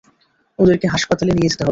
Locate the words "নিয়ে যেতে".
1.31-1.63